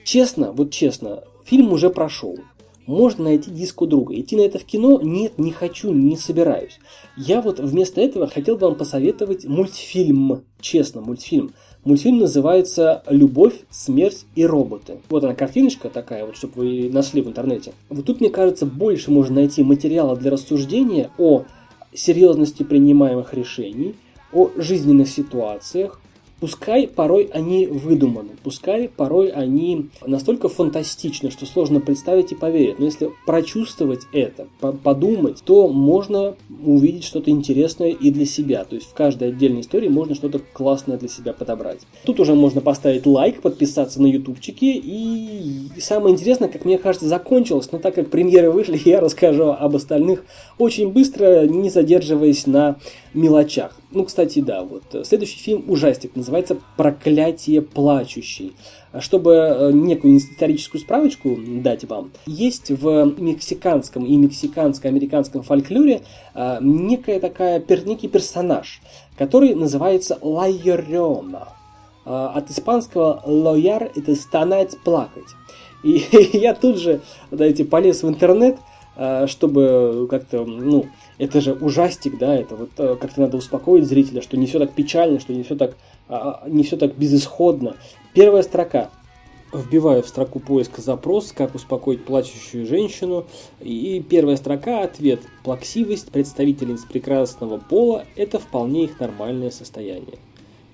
Честно, 0.04 0.52
вот 0.52 0.70
честно, 0.70 1.24
фильм 1.44 1.72
уже 1.72 1.90
прошел 1.90 2.38
можно 2.86 3.24
найти 3.24 3.50
диск 3.50 3.82
у 3.82 3.86
друга. 3.86 4.18
Идти 4.18 4.36
на 4.36 4.40
это 4.40 4.58
в 4.58 4.64
кино? 4.64 5.00
Нет, 5.02 5.38
не 5.38 5.52
хочу, 5.52 5.92
не 5.92 6.16
собираюсь. 6.16 6.78
Я 7.16 7.40
вот 7.40 7.60
вместо 7.60 8.00
этого 8.00 8.26
хотел 8.26 8.56
бы 8.56 8.66
вам 8.66 8.76
посоветовать 8.76 9.44
мультфильм, 9.44 10.42
честно, 10.60 11.00
мультфильм. 11.00 11.52
Мультфильм 11.84 12.18
называется 12.18 13.02
«Любовь, 13.08 13.54
смерть 13.70 14.26
и 14.34 14.44
роботы». 14.44 14.98
Вот 15.08 15.24
она 15.24 15.34
картиночка 15.34 15.88
такая, 15.88 16.26
вот, 16.26 16.36
чтобы 16.36 16.52
вы 16.56 16.90
нашли 16.92 17.22
в 17.22 17.28
интернете. 17.28 17.72
Вот 17.88 18.04
тут, 18.04 18.20
мне 18.20 18.28
кажется, 18.28 18.66
больше 18.66 19.10
можно 19.10 19.36
найти 19.36 19.62
материала 19.62 20.14
для 20.16 20.30
рассуждения 20.30 21.10
о 21.16 21.44
серьезности 21.94 22.64
принимаемых 22.64 23.32
решений, 23.32 23.94
о 24.32 24.50
жизненных 24.56 25.08
ситуациях, 25.08 26.00
Пускай 26.40 26.88
порой 26.88 27.28
они 27.32 27.66
выдуманы, 27.66 28.30
пускай 28.42 28.88
порой 28.88 29.28
они 29.28 29.90
настолько 30.06 30.48
фантастичны, 30.48 31.30
что 31.30 31.44
сложно 31.44 31.80
представить 31.80 32.32
и 32.32 32.34
поверить. 32.34 32.78
Но 32.78 32.86
если 32.86 33.10
прочувствовать 33.26 34.00
это, 34.12 34.46
подумать, 34.82 35.42
то 35.44 35.68
можно 35.68 36.36
увидеть 36.64 37.04
что-то 37.04 37.30
интересное 37.30 37.90
и 37.90 38.10
для 38.10 38.24
себя. 38.24 38.64
То 38.64 38.76
есть 38.76 38.88
в 38.88 38.94
каждой 38.94 39.28
отдельной 39.28 39.60
истории 39.60 39.88
можно 39.88 40.14
что-то 40.14 40.38
классное 40.38 40.96
для 40.96 41.08
себя 41.08 41.34
подобрать. 41.34 41.80
Тут 42.04 42.20
уже 42.20 42.34
можно 42.34 42.62
поставить 42.62 43.06
лайк, 43.06 43.42
подписаться 43.42 44.00
на 44.00 44.06
ютубчике. 44.06 44.80
И 44.82 45.68
самое 45.78 46.14
интересное, 46.14 46.48
как 46.48 46.64
мне 46.64 46.78
кажется, 46.78 47.08
закончилось. 47.08 47.70
Но 47.70 47.78
так 47.78 47.94
как 47.94 48.10
премьеры 48.10 48.50
вышли, 48.50 48.80
я 48.88 49.00
расскажу 49.00 49.50
об 49.50 49.76
остальных 49.76 50.24
очень 50.58 50.90
быстро, 50.90 51.46
не 51.46 51.68
задерживаясь 51.68 52.46
на 52.46 52.76
мелочах. 53.12 53.79
Ну, 53.92 54.04
кстати, 54.04 54.40
да, 54.40 54.62
вот 54.62 54.84
следующий 55.04 55.38
фильм 55.38 55.64
ужастик, 55.66 56.14
называется 56.14 56.58
«Проклятие 56.76 57.60
плачущий». 57.60 58.54
Чтобы 59.00 59.32
э, 59.32 59.72
некую 59.72 60.16
историческую 60.16 60.80
справочку 60.80 61.36
дать 61.36 61.84
вам, 61.84 62.12
есть 62.24 62.70
в 62.70 63.14
мексиканском 63.18 64.04
и 64.04 64.16
мексиканско-американском 64.16 65.42
фольклоре 65.42 66.02
э, 66.34 66.58
некая 66.60 67.18
такая, 67.18 67.64
некий 67.84 68.06
персонаж, 68.06 68.80
который 69.18 69.54
называется 69.54 70.18
Лайорена. 70.20 71.48
Э, 72.04 72.30
от 72.34 72.48
испанского 72.50 73.22
«лояр»— 73.26 73.90
это 73.96 74.14
«стонать, 74.14 74.76
плакать». 74.84 75.34
И 75.82 76.04
я 76.32 76.54
тут 76.54 76.78
же, 76.78 77.00
знаете, 77.32 77.64
полез 77.64 78.04
в 78.04 78.08
интернет, 78.08 78.58
чтобы 79.26 80.08
как-то, 80.10 80.44
ну, 80.44 80.86
это 81.20 81.42
же 81.42 81.52
ужастик, 81.52 82.16
да, 82.16 82.34
это 82.34 82.56
вот 82.56 82.70
э, 82.78 82.96
как-то 82.98 83.20
надо 83.20 83.36
успокоить 83.36 83.84
зрителя, 83.84 84.22
что 84.22 84.38
не 84.38 84.46
все 84.46 84.58
так 84.58 84.72
печально, 84.72 85.20
что 85.20 85.34
не 85.34 85.42
все 85.42 85.54
так, 85.54 85.76
а, 86.08 86.40
а, 86.42 86.48
не 86.48 86.64
все 86.64 86.78
так 86.78 86.96
безысходно. 86.96 87.76
Первая 88.14 88.42
строка. 88.42 88.90
Вбиваю 89.52 90.02
в 90.02 90.08
строку 90.08 90.38
поиска 90.38 90.80
запрос, 90.80 91.32
как 91.32 91.56
успокоить 91.56 92.04
плачущую 92.04 92.66
женщину. 92.66 93.26
И 93.60 94.02
первая 94.08 94.36
строка– 94.36 94.80
ответ. 94.82 95.20
Плаксивость 95.42 96.10
представительниц 96.10 96.84
прекрасного 96.84 97.58
пола– 97.58 98.04
это 98.16 98.38
вполне 98.38 98.84
их 98.84 98.98
нормальное 99.00 99.50
состояние. 99.50 100.18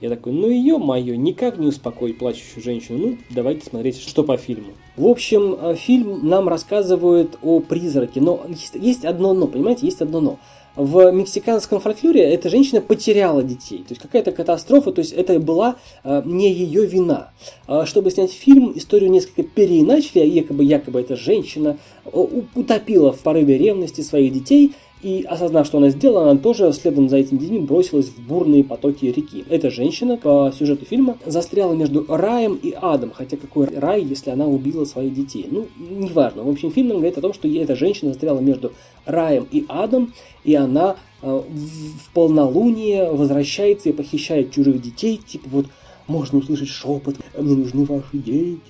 Я 0.01 0.11
такой, 0.11 0.33
ну 0.33 0.51
ее 0.51 0.77
мое, 0.77 1.17
никак 1.17 1.59
не 1.59 1.67
успокоить 1.67 2.19
плачущую 2.19 2.63
женщину. 2.63 2.99
Ну, 2.99 3.17
давайте 3.31 3.65
смотреть, 3.65 3.99
что 3.99 4.25
по 4.25 4.37
фильму. 4.37 4.73
В 4.97 5.07
общем, 5.07 5.57
э, 5.59 5.75
фильм 5.75 6.29
нам 6.29 6.49
рассказывает 6.49 7.39
о 7.43 7.61
призраке, 7.61 8.21
но 8.21 8.43
есть, 8.49 8.75
есть 8.75 9.05
одно 9.07 9.33
но, 9.33 9.47
понимаете, 9.47 9.87
есть 9.87 10.03
одно 10.03 10.21
но. 10.21 10.39
В 10.75 11.11
мексиканском 11.11 11.81
фольклоре 11.81 12.21
эта 12.21 12.51
женщина 12.51 12.83
потеряла 12.83 13.43
детей. 13.43 13.79
То 13.79 13.95
есть 13.95 14.03
какая-то 14.03 14.33
катастрофа, 14.33 14.93
то 14.93 14.99
есть 14.99 15.13
это 15.13 15.41
была 15.41 15.77
э, 16.05 16.23
не 16.27 16.53
ее 16.53 16.85
вина. 16.85 17.31
Э, 17.67 17.87
чтобы 17.87 18.11
снять 18.11 18.33
фильм, 18.33 18.73
историю 18.77 19.11
несколько 19.11 19.43
переиначили, 19.43 20.23
якобы, 20.27 20.63
якобы 20.65 21.01
эта 21.01 21.17
женщина 21.17 21.79
э, 22.05 22.11
утопила 22.55 23.13
в 23.13 23.21
порыве 23.21 23.57
ревности 23.57 24.03
своих 24.03 24.35
детей– 24.35 24.75
и 25.07 25.23
осознав, 25.23 25.69
что 25.69 25.79
она 25.79 25.91
сделала, 25.91 26.33
она 26.33 26.41
тоже 26.41 26.73
следом 26.73 27.09
за 27.09 27.19
этими 27.19 27.39
детьми 27.39 27.61
бросилась 27.61 28.09
в 28.09 28.19
бурные 28.19 28.65
потоки 28.65 29.05
реки. 29.05 29.45
Эта 29.49 29.71
женщина 29.71 30.17
по 30.17 30.53
сюжету 30.53 30.85
фильма 30.85 31.17
застряла 31.25 31.75
между 31.75 32.05
раем 32.09 32.59
и 32.61 32.75
адом. 32.77 33.13
Хотя 33.15 33.37
какой 33.37 33.69
рай, 33.69 34.03
если 34.03 34.31
она 34.31 34.47
убила 34.49 34.85
своих 34.85 35.15
детей? 35.15 35.47
Ну, 35.49 35.69
неважно. 35.79 36.43
В 36.43 36.49
общем, 36.49 36.73
фильм 36.73 36.89
нам 36.89 36.97
говорит 36.97 37.17
о 37.19 37.21
том, 37.21 37.35
что 37.35 37.47
эта 37.47 37.77
женщина 37.77 38.11
застряла 38.11 38.41
между 38.41 38.73
раем 39.05 39.47
и 39.53 39.65
адом, 39.69 40.13
и 40.43 40.57
она 40.57 40.97
э, 41.23 41.41
в 41.41 42.13
полнолуние 42.13 43.13
возвращается 43.13 43.91
и 43.91 43.93
похищает 43.93 44.51
чужих 44.51 44.83
детей, 44.83 45.21
типа 45.25 45.49
вот 45.53 45.67
можно 46.07 46.39
услышать 46.39 46.69
шепот, 46.69 47.17
мне 47.39 47.57
нужны 47.57 47.85
ваши 47.85 48.19
дети. 48.19 48.61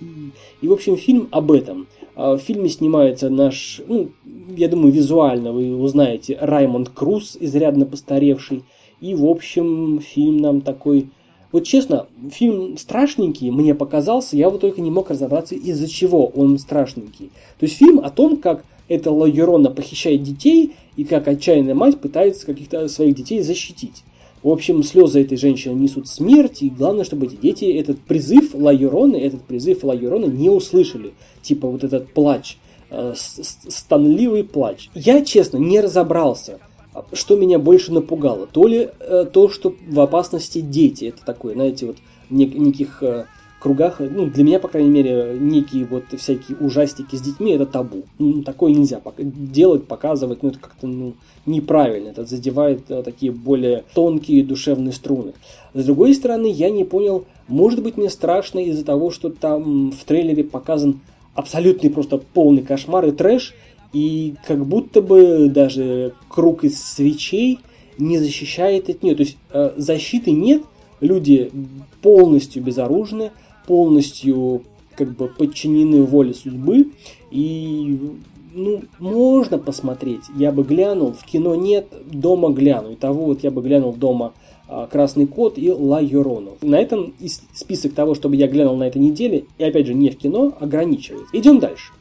И, 0.61 0.69
в 0.69 0.73
общем, 0.73 0.97
фильм 0.97 1.29
об 1.31 1.53
этом. 1.53 1.87
А 2.15 2.37
в 2.37 2.39
фильме 2.39 2.69
снимается 2.69 3.29
наш, 3.29 3.81
ну, 3.87 4.11
я 4.57 4.69
думаю, 4.69 4.93
визуально 4.93 5.53
вы 5.53 5.77
узнаете 5.77 6.39
Раймонд 6.41 6.89
Круз, 6.89 7.37
изрядно 7.39 7.85
постаревший. 7.85 8.65
И, 9.01 9.15
в 9.15 9.27
общем, 9.27 10.01
фильм 10.01 10.39
нам 10.39 10.61
такой... 10.63 11.11
Вот 11.53 11.65
честно, 11.65 12.07
фильм 12.31 12.77
страшненький 12.77 13.51
мне 13.51 13.75
показался, 13.75 14.37
я 14.37 14.51
вот 14.51 14.61
только 14.61 14.81
не 14.81 14.91
мог 14.91 15.11
разобраться, 15.11 15.55
из-за 15.55 15.89
чего 15.89 16.27
он 16.27 16.59
страшненький. 16.59 17.31
То 17.59 17.67
есть 17.67 17.77
фильм 17.77 18.01
о 18.01 18.11
том, 18.11 18.37
как 18.39 18.65
эта 18.89 19.11
Лагерона 19.11 19.71
похищает 19.71 20.23
детей 20.23 20.73
и 20.97 21.05
как 21.05 21.29
отчаянная 21.29 21.75
мать 21.75 21.99
пытается 22.01 22.47
каких-то 22.47 22.89
своих 22.89 23.15
детей 23.15 23.43
защитить. 23.43 24.05
В 24.43 24.49
общем, 24.51 24.83
слезы 24.83 25.23
этой 25.23 25.37
женщины 25.37 25.75
несут 25.75 26.09
смерть, 26.09 26.63
и 26.63 26.71
главное, 26.71 27.05
чтобы 27.05 27.27
эти 27.27 27.37
дети 27.37 27.65
этот 27.65 28.01
призыв 28.01 28.55
Лайорона, 28.55 29.17
этот 29.17 29.43
призыв 29.43 29.83
Лайорона 29.83 30.27
не 30.27 30.51
услышали. 30.51 31.15
Типа 31.43 31.69
вот 31.69 31.83
этот 31.83 32.13
плач, 32.13 32.59
э, 32.91 33.15
станливый 33.17 34.45
плач. 34.45 34.89
Я, 34.95 35.25
честно, 35.25 35.57
не 35.57 35.81
разобрался, 35.81 36.61
что 37.13 37.37
меня 37.37 37.59
больше 37.59 37.93
напугало. 37.93 38.47
То 38.47 38.67
ли 38.67 38.89
э, 39.01 39.27
то, 39.33 39.49
что 39.49 39.75
в 39.89 40.01
опасности 40.01 40.61
дети, 40.61 41.07
это 41.07 41.25
такое, 41.25 41.55
знаете, 41.55 41.87
вот 41.87 41.97
нек- 42.31 42.57
неких 42.57 43.03
э, 43.03 43.25
кругах, 43.67 43.99
ну, 43.99 44.27
для 44.27 44.45
меня, 44.45 44.61
по 44.61 44.69
крайней 44.69 44.91
мере, 44.91 45.37
некие 45.41 45.87
вот 45.87 46.05
всякие 46.17 46.57
ужастики 46.59 47.17
с 47.17 47.21
детьми 47.21 47.51
это 47.51 47.67
табу. 47.67 48.05
Ну, 48.21 48.45
такое 48.45 48.73
нельзя 48.73 49.01
делать, 49.19 49.89
показывать, 49.89 50.45
ну, 50.45 50.51
это 50.51 50.61
как-то 50.61 50.87
ну, 50.87 51.15
неправильно. 51.47 52.11
Это 52.11 52.25
задевает 52.25 52.89
а, 52.91 53.03
такие 53.03 53.33
более 53.33 53.83
тонкие 53.93 54.45
душевные 54.45 54.93
струны. 54.93 55.33
С 55.75 55.85
другой 55.85 56.15
стороны, 56.15 56.47
я 56.47 56.71
не 56.71 56.85
понял, 56.85 57.25
может 57.49 57.83
быть, 57.83 57.97
мне 57.97 58.09
страшно 58.09 58.61
из-за 58.61 58.85
того, 58.85 59.11
что 59.11 59.31
там 59.31 59.91
в 59.91 60.05
трейлере 60.05 60.45
показан 60.45 61.01
абсолютный 61.35 61.91
просто 61.91 62.19
полный 62.19 62.63
кошмар 62.63 63.07
и 63.07 63.11
трэш, 63.11 63.53
и 63.93 64.35
как 64.47 64.65
будто 64.65 65.03
бы 65.03 65.49
даже 65.49 66.13
круг 66.29 66.63
из 66.63 66.81
свечей 66.81 67.59
не 67.99 68.19
защищает 68.19 68.89
от 68.89 69.03
нее. 69.03 69.17
То 69.17 69.23
есть 69.25 69.39
э, 69.51 69.73
защиты 69.77 70.31
нет, 70.31 70.63
люди 71.01 71.51
полностью 72.01 72.63
безоружны, 72.63 73.33
полностью 73.67 74.63
как 74.97 75.15
бы 75.15 75.29
подчинены 75.29 76.03
воле 76.03 76.35
судьбы. 76.35 76.93
И 77.31 77.99
ну, 78.55 78.83
можно 78.99 79.59
посмотреть. 79.59 80.23
Я 80.37 80.51
бы 80.51 80.65
глянул, 80.65 81.13
в 81.13 81.25
кино 81.25 81.55
нет, 81.55 81.89
дома 82.11 82.51
гляну. 82.51 82.93
И 82.93 82.97
того 82.97 83.27
вот 83.27 83.45
я 83.45 83.51
бы 83.51 83.63
глянул 83.63 83.93
дома 83.93 84.33
а, 84.69 84.87
Красный 84.87 85.27
кот 85.27 85.59
и 85.59 85.71
Ла 85.71 86.01
Юрону. 86.01 86.57
На 86.63 86.77
этом 86.77 87.15
список 87.53 87.93
того, 87.93 88.15
чтобы 88.15 88.37
я 88.37 88.49
глянул 88.49 88.77
на 88.77 88.85
этой 88.85 88.99
неделе, 88.99 89.45
и 89.59 89.65
опять 89.65 89.87
же 89.87 89.95
не 89.95 90.11
в 90.11 90.17
кино, 90.17 90.55
ограничивается. 90.59 91.29
Идем 91.37 91.61
дальше. 91.61 91.93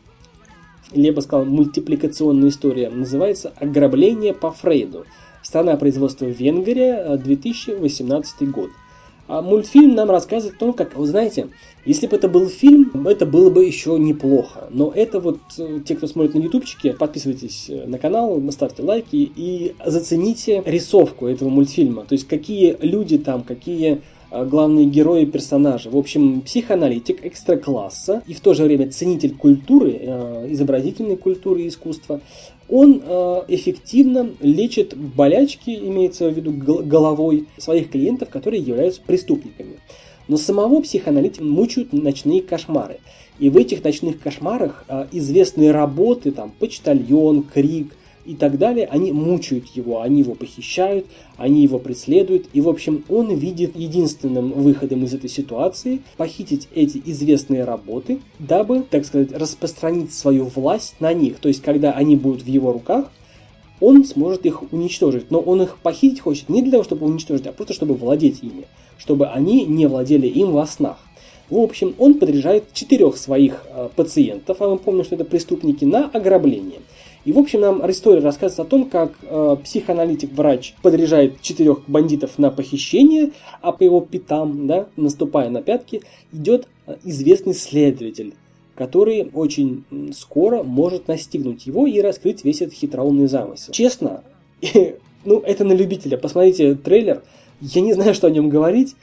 Бы 0.93 1.21
сказал, 1.21 1.45
мультипликационная 1.45 2.49
история. 2.49 2.89
Называется 2.89 3.51
«Ограбление 3.59 4.33
по 4.33 4.51
Фрейду». 4.51 5.05
Страна 5.41 5.75
производства 5.75 6.25
Венгрия, 6.25 7.17
2018 7.17 8.49
год. 8.49 8.69
А 9.27 9.41
мультфильм 9.41 9.95
нам 9.95 10.11
рассказывает 10.11 10.55
о 10.55 10.59
том, 10.59 10.73
как, 10.73 10.95
вы 10.95 11.07
знаете, 11.07 11.47
если 11.83 12.05
бы 12.05 12.15
это 12.15 12.27
был 12.27 12.47
фильм, 12.47 13.07
это 13.07 13.25
было 13.25 13.49
бы 13.49 13.65
еще 13.65 13.97
неплохо. 13.97 14.67
Но 14.69 14.91
это 14.93 15.19
вот, 15.19 15.39
э, 15.57 15.79
те, 15.85 15.95
кто 15.95 16.05
смотрит 16.07 16.35
на 16.35 16.39
ютубчике, 16.39 16.93
подписывайтесь 16.93 17.65
э, 17.69 17.85
на 17.87 17.97
канал, 17.97 18.41
ставьте 18.51 18.83
лайки 18.83 19.15
и 19.35 19.75
зацените 19.83 20.61
рисовку 20.65 21.25
этого 21.27 21.49
мультфильма. 21.49 22.03
То 22.03 22.13
есть, 22.13 22.27
какие 22.27 22.77
люди 22.81 23.17
там, 23.17 23.43
какие 23.43 24.01
главные 24.43 24.85
герои 24.85 25.23
и 25.23 25.25
персонажи. 25.25 25.89
В 25.89 25.97
общем, 25.97 26.41
психоаналитик 26.41 27.25
экстра-класса 27.25 28.21
и 28.27 28.33
в 28.33 28.41
то 28.41 28.53
же 28.53 28.63
время 28.63 28.91
ценитель 28.91 29.35
культуры, 29.35 29.91
изобразительной 30.49 31.15
культуры 31.15 31.63
и 31.63 31.67
искусства 31.69 32.21
он 32.67 33.01
э, 33.05 33.41
эффективно 33.47 34.31
лечит 34.41 34.97
болячки, 34.97 35.69
имеется 35.69 36.29
в 36.29 36.33
виду 36.33 36.51
головой 36.51 37.47
своих 37.57 37.91
клиентов, 37.91 38.29
которые 38.29 38.61
являются 38.61 39.01
преступниками. 39.05 39.79
Но 40.27 40.37
самого 40.37 40.81
психоаналитика 40.81 41.43
мучают 41.43 41.93
ночные 41.93 42.41
кошмары. 42.41 42.99
И 43.37 43.49
в 43.49 43.57
этих 43.57 43.83
ночных 43.83 44.19
кошмарах 44.19 44.85
э, 44.87 45.07
известные 45.11 45.71
работы, 45.71 46.31
там, 46.31 46.51
почтальон, 46.59 47.43
крик– 47.43 47.95
и 48.25 48.35
так 48.35 48.57
далее, 48.57 48.87
они 48.87 49.11
мучают 49.11 49.67
его, 49.67 50.01
они 50.01 50.21
его 50.21 50.35
похищают, 50.35 51.05
они 51.37 51.61
его 51.61 51.79
преследуют, 51.79 52.47
и, 52.53 52.61
в 52.61 52.69
общем, 52.69 53.03
он 53.09 53.33
видит 53.35 53.75
единственным 53.75 54.51
выходом 54.51 55.03
из 55.03 55.13
этой 55.13 55.29
ситуации 55.29 56.01
похитить 56.17 56.67
эти 56.73 57.01
известные 57.05 57.63
работы, 57.63 58.19
дабы, 58.39 58.83
так 58.89 59.05
сказать, 59.05 59.31
распространить 59.31 60.13
свою 60.13 60.45
власть 60.45 60.95
на 60.99 61.13
них. 61.13 61.37
То 61.39 61.47
есть, 61.47 61.61
когда 61.61 61.91
они 61.91 62.15
будут 62.15 62.43
в 62.43 62.47
его 62.47 62.71
руках, 62.71 63.11
он 63.79 64.05
сможет 64.05 64.45
их 64.45 64.71
уничтожить. 64.71 65.31
Но 65.31 65.39
он 65.39 65.61
их 65.61 65.77
похитить 65.77 66.21
хочет 66.21 66.49
не 66.49 66.61
для 66.61 66.71
того, 66.71 66.83
чтобы 66.83 67.05
уничтожить, 67.05 67.47
а 67.47 67.51
просто 67.51 67.73
чтобы 67.73 67.93
владеть 67.95 68.41
ими. 68.41 68.65
чтобы 68.97 69.27
они 69.27 69.65
не 69.65 69.87
владели 69.87 70.25
им 70.25 70.51
во 70.51 70.65
снах. 70.65 70.97
В 71.49 71.59
общем, 71.59 71.93
он 71.99 72.15
подряжает 72.15 72.73
четырех 72.73 73.17
своих 73.17 73.65
э, 73.67 73.89
пациентов, 73.95 74.61
а 74.61 74.69
мы 74.69 74.77
помним, 74.77 75.03
что 75.03 75.15
это 75.15 75.25
преступники, 75.25 75.85
на 75.85 76.05
ограбление. 76.05 76.79
И, 77.25 77.33
в 77.33 77.39
общем, 77.39 77.61
нам 77.61 77.89
история 77.89 78.21
рассказывает 78.21 78.67
о 78.67 78.69
том, 78.69 78.85
как 78.87 79.13
э, 79.23 79.57
психоаналитик-врач 79.63 80.75
подряжает 80.83 81.41
четырех 81.41 81.81
бандитов 81.87 82.37
на 82.37 82.51
похищение, 82.51 83.31
а 83.61 83.71
по 83.71 83.83
его 83.83 83.99
пятам, 83.99 84.67
да, 84.67 84.87
наступая 84.95 85.49
на 85.49 85.63
пятки, 85.63 86.01
идет 86.31 86.67
э, 86.85 86.97
известный 87.03 87.55
следователь, 87.55 88.35
который 88.75 89.31
очень 89.33 89.85
скоро 90.13 90.61
может 90.61 91.07
настигнуть 91.07 91.65
его 91.65 91.87
и 91.87 91.99
раскрыть 91.99 92.45
весь 92.45 92.61
этот 92.61 92.75
хитроумный 92.75 93.27
замысел. 93.27 93.73
Честно, 93.73 94.23
ну, 95.25 95.39
это 95.39 95.63
на 95.63 95.73
любителя. 95.73 96.17
Посмотрите 96.17 96.75
трейлер. 96.75 97.23
Я 97.59 97.81
не 97.81 97.93
знаю, 97.93 98.13
что 98.13 98.27
о 98.27 98.31
нем 98.31 98.49
говорить 98.49 98.95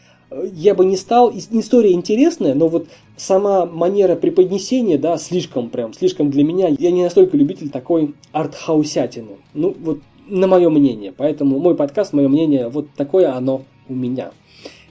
я 0.52 0.74
бы 0.74 0.84
не 0.84 0.96
стал, 0.96 1.32
история 1.32 1.92
интересная, 1.92 2.54
но 2.54 2.68
вот 2.68 2.86
сама 3.16 3.66
манера 3.66 4.16
преподнесения, 4.16 4.98
да, 4.98 5.16
слишком 5.18 5.70
прям, 5.70 5.92
слишком 5.94 6.30
для 6.30 6.44
меня, 6.44 6.68
я 6.78 6.90
не 6.90 7.02
настолько 7.02 7.36
любитель 7.36 7.70
такой 7.70 8.14
артхаусятины. 8.32 9.36
Ну, 9.54 9.74
вот 9.80 10.00
на 10.28 10.46
мое 10.46 10.70
мнение. 10.70 11.12
Поэтому 11.16 11.58
мой 11.58 11.74
подкаст, 11.74 12.12
мое 12.12 12.28
мнение, 12.28 12.68
вот 12.68 12.88
такое 12.96 13.34
оно 13.34 13.62
у 13.88 13.94
меня. 13.94 14.32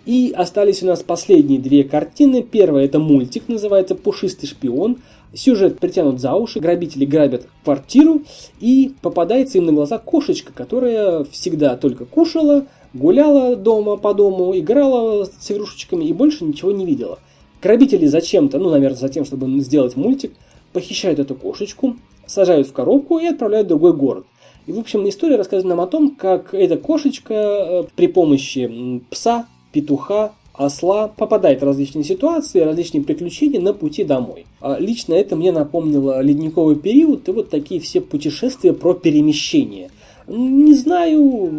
И 0.06 0.34
остались 0.36 0.82
у 0.82 0.88
нас 0.88 1.04
последние 1.04 1.60
две 1.60 1.84
картины. 1.84 2.42
Первая 2.44 2.86
это 2.86 3.00
мультик, 3.00 3.48
называется 3.48 3.96
«Пушистый 3.96 4.50
шпион». 4.50 4.98
Сюжет 5.34 5.80
притянут 5.80 6.20
за 6.20 6.34
уши, 6.34 6.60
грабители 6.60 7.06
грабят 7.06 7.48
квартиру, 7.64 8.22
и 8.60 8.92
попадается 9.02 9.60
им 9.60 9.66
на 9.66 9.72
глаза 9.72 9.98
кошечка, 9.98 10.52
которая 10.52 11.24
всегда 11.26 11.78
только 11.78 12.04
кушала, 12.04 12.66
гуляла 12.94 13.56
дома 13.56 13.98
по 13.98 14.14
дому, 14.14 14.58
играла 14.58 15.26
с 15.26 15.52
игрушечками 15.52 16.06
и 16.06 16.14
больше 16.14 16.44
ничего 16.44 16.72
не 16.72 16.86
видела. 16.86 17.20
Грабители 17.62 18.06
зачем-то, 18.06 18.58
ну, 18.58 18.70
наверное, 18.70 18.98
за 18.98 19.10
тем, 19.10 19.26
чтобы 19.26 19.48
сделать 19.60 19.96
мультик, 19.96 20.34
похищают 20.74 21.20
эту 21.20 21.36
кошечку, 21.36 21.96
сажают 22.26 22.68
в 22.68 22.74
коробку 22.74 23.20
и 23.20 23.28
отправляют 23.28 23.68
в 23.68 23.70
другой 23.70 23.94
город. 23.94 24.26
И, 24.68 24.72
в 24.72 24.80
общем, 24.80 25.08
история 25.08 25.38
рассказывает 25.38 25.76
нам 25.76 25.82
о 25.82 25.88
том, 25.88 26.16
как 26.16 26.54
эта 26.54 26.78
кошечка 26.78 27.34
э, 27.34 27.84
при 27.96 28.08
помощи 28.08 29.02
пса, 29.10 29.48
петуха, 29.72 30.34
осла 30.54 31.08
попадает 31.08 31.62
в 31.62 31.66
различные 31.66 32.04
ситуации, 32.04 32.60
различные 32.60 33.04
приключения 33.04 33.60
на 33.60 33.74
пути 33.74 34.04
домой. 34.04 34.46
А 34.60 34.78
лично 34.80 35.14
это 35.14 35.36
мне 35.36 35.52
напомнило 35.52 36.22
ледниковый 36.22 36.76
период 36.76 37.28
и 37.28 37.32
вот 37.32 37.50
такие 37.50 37.80
все 37.80 38.02
путешествия 38.02 38.74
про 38.74 38.94
перемещение. 38.94 39.90
Не 40.28 40.74
знаю, 40.74 41.52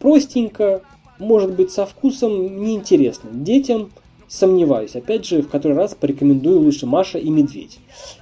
простенько, 0.00 0.82
может 1.18 1.52
быть 1.52 1.70
со 1.70 1.86
вкусом, 1.86 2.64
неинтересно. 2.64 3.30
Детям 3.32 3.90
сомневаюсь. 4.26 4.96
Опять 4.96 5.26
же, 5.26 5.42
в 5.42 5.48
который 5.48 5.76
раз 5.76 5.94
порекомендую 5.94 6.60
лучше 6.60 6.86
Маша 6.86 7.18
и 7.18 7.28
Медведь. 7.30 7.78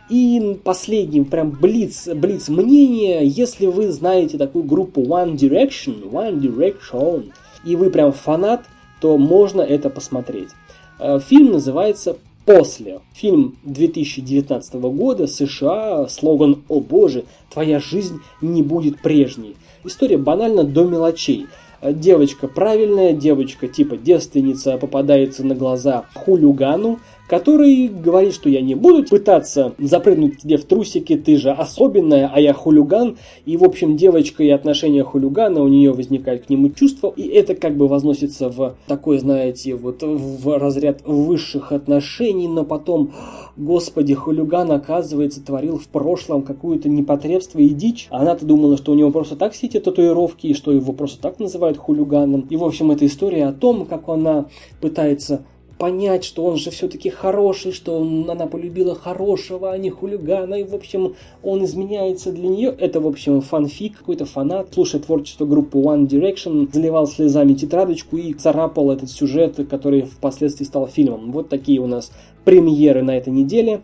И 0.08 0.58
последний, 0.64 1.22
прям 1.22 1.50
блиц, 1.50 2.08
блиц 2.08 2.48
мнение, 2.48 3.26
если 3.26 3.66
вы 3.66 3.90
знаете 3.92 4.38
такую 4.38 4.64
группу 4.64 5.02
One 5.02 5.36
Direction, 5.36 6.10
One 6.10 6.40
Direction, 6.40 7.32
и 7.64 7.76
вы 7.76 7.90
прям 7.90 8.12
фанат, 8.12 8.64
то 9.00 9.16
можно 9.18 9.60
это 9.60 9.90
посмотреть. 9.90 10.48
Э, 10.98 11.20
фильм 11.20 11.52
называется 11.52 12.16
«После». 12.46 13.00
Фильм 13.12 13.56
2019 13.64 14.74
года, 14.74 15.26
США, 15.26 16.08
слоган 16.08 16.62
«О 16.68 16.80
боже, 16.80 17.24
твоя 17.52 17.78
жизнь 17.78 18.20
не 18.40 18.62
будет 18.62 19.02
прежней». 19.02 19.56
История 19.84 20.16
банально 20.16 20.64
до 20.64 20.84
мелочей– 20.84 21.46
девочка 21.82 22.48
правильная, 22.48 23.12
девочка 23.12 23.68
типа 23.68 23.96
девственница 23.96 24.78
попадается 24.78 25.44
на 25.44 25.54
глаза 25.54 26.04
хулигану, 26.14 26.98
который 27.28 27.88
говорит, 27.88 28.34
что 28.34 28.48
я 28.48 28.62
не 28.62 28.74
буду 28.74 29.04
пытаться 29.04 29.74
запрыгнуть 29.78 30.38
тебе 30.38 30.56
в 30.56 30.64
трусики, 30.64 31.16
ты 31.16 31.36
же 31.36 31.50
особенная, 31.50 32.30
а 32.32 32.40
я 32.40 32.54
хулиган. 32.54 33.18
И, 33.44 33.56
в 33.56 33.64
общем, 33.64 33.96
девочка 33.96 34.42
и 34.42 34.48
отношения 34.48 35.04
хулигана, 35.04 35.62
у 35.62 35.68
нее 35.68 35.92
возникает 35.92 36.46
к 36.46 36.50
нему 36.50 36.70
чувство, 36.70 37.12
и 37.14 37.26
это 37.28 37.54
как 37.54 37.76
бы 37.76 37.86
возносится 37.86 38.48
в 38.48 38.76
такой, 38.86 39.18
знаете, 39.18 39.74
вот 39.74 40.02
в 40.02 40.58
разряд 40.58 41.02
высших 41.04 41.72
отношений, 41.72 42.48
но 42.48 42.64
потом, 42.64 43.12
господи, 43.56 44.14
хулиган, 44.14 44.72
оказывается, 44.72 45.44
творил 45.44 45.78
в 45.78 45.88
прошлом 45.88 46.42
какую-то 46.42 46.88
непотребство 46.88 47.58
и 47.58 47.68
дичь. 47.68 48.08
Она-то 48.10 48.46
думала, 48.46 48.78
что 48.78 48.92
у 48.92 48.94
него 48.94 49.10
просто 49.10 49.36
так 49.36 49.52
все 49.52 49.66
эти 49.66 49.78
татуировки, 49.78 50.46
и 50.46 50.54
что 50.54 50.72
его 50.72 50.94
просто 50.94 51.20
так 51.20 51.38
называют 51.38 51.76
хулиганом. 51.76 52.46
И, 52.48 52.56
в 52.56 52.64
общем, 52.64 52.90
эта 52.90 53.04
история 53.04 53.46
о 53.46 53.52
том, 53.52 53.84
как 53.84 54.08
она 54.08 54.46
пытается 54.80 55.44
понять, 55.78 56.24
что 56.24 56.44
он 56.44 56.56
же 56.56 56.70
все-таки 56.70 57.08
хороший, 57.08 57.72
что 57.72 57.98
он, 57.98 58.28
она 58.28 58.46
полюбила 58.46 58.94
хорошего, 58.94 59.70
а 59.70 59.78
не 59.78 59.90
хулигана, 59.90 60.56
и, 60.56 60.64
в 60.64 60.74
общем, 60.74 61.14
он 61.42 61.64
изменяется 61.64 62.32
для 62.32 62.48
нее. 62.48 62.74
Это, 62.78 63.00
в 63.00 63.06
общем, 63.06 63.40
фанфик, 63.40 63.98
какой-то 63.98 64.26
фанат, 64.26 64.74
слушая 64.74 65.00
творчество 65.00 65.46
группы 65.46 65.78
One 65.78 66.06
Direction, 66.06 66.68
заливал 66.72 67.06
слезами 67.06 67.54
тетрадочку 67.54 68.16
и 68.16 68.34
царапал 68.34 68.90
этот 68.90 69.10
сюжет, 69.10 69.56
который 69.70 70.02
впоследствии 70.02 70.64
стал 70.64 70.88
фильмом. 70.88 71.32
Вот 71.32 71.48
такие 71.48 71.80
у 71.80 71.86
нас 71.86 72.10
премьеры 72.44 73.02
на 73.02 73.16
этой 73.16 73.32
неделе. 73.32 73.82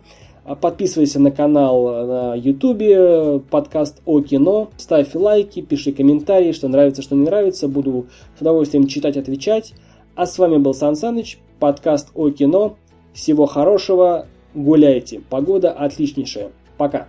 Подписывайся 0.61 1.19
на 1.19 1.31
канал 1.31 2.05
на 2.05 2.35
YouTube, 2.35 3.43
подкаст 3.49 4.01
о 4.05 4.21
кино, 4.21 4.69
ставь 4.77 5.15
лайки, 5.15 5.61
пиши 5.61 5.91
комментарии, 5.91 6.51
что 6.51 6.67
нравится, 6.67 7.01
что 7.01 7.15
не 7.15 7.23
нравится. 7.25 7.67
Буду 7.67 8.05
с 8.37 8.41
удовольствием 8.41 8.85
читать, 8.85 9.17
отвечать. 9.17 9.73
А 10.15 10.27
с 10.27 10.37
вами 10.37 10.57
был 10.57 10.75
Сан 10.75 10.95
Саныч, 10.95 11.39
подкаст 11.59 12.09
о 12.13 12.29
кино. 12.29 12.77
Всего 13.13 13.45
хорошего, 13.45 14.27
гуляйте. 14.53 15.21
Погода 15.29 15.71
отличнейшая. 15.71 16.51
Пока. 16.77 17.07